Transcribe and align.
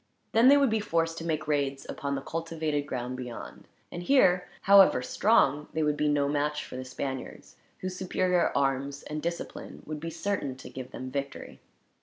Then 0.31 0.47
they 0.47 0.57
would 0.57 0.71
be 0.71 0.79
forced 0.79 1.19
to 1.19 1.23
make 1.23 1.47
raids 1.47 1.85
upon 1.87 2.15
the 2.15 2.23
cultivated 2.23 2.87
ground 2.87 3.17
beyond; 3.17 3.67
and 3.91 4.01
here, 4.01 4.49
however 4.61 5.03
strong, 5.03 5.67
they 5.73 5.83
would 5.83 5.95
be 5.95 6.07
no 6.07 6.27
match 6.27 6.65
for 6.65 6.75
the 6.75 6.83
Spaniards, 6.83 7.55
whose 7.81 7.97
superior 7.97 8.51
arms 8.55 9.03
and 9.03 9.21
discipline 9.21 9.83
would 9.85 9.99
be 9.99 10.09
certain 10.09 10.55
to 10.55 10.71
give 10.71 10.89
them 10.89 11.11
victory. 11.11 11.59